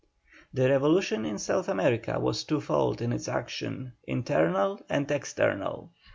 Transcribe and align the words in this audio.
The 0.51 0.67
revolution 0.67 1.25
in 1.27 1.37
South 1.37 1.69
America 1.69 2.19
was 2.19 2.43
twofold 2.43 3.03
in 3.03 3.13
its 3.13 3.27
action, 3.27 3.93
internal 4.07 4.79
and 4.89 5.11
external. 5.11 5.91